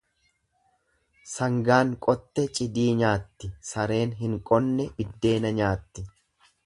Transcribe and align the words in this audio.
Sangaan 1.33 1.91
qotte 2.07 2.45
cidii 2.59 2.87
nyaatti, 3.01 3.51
sareen 3.73 4.17
hin 4.23 4.35
qonne 4.51 4.89
biddeena 4.97 5.53
nyaatti. 5.61 6.07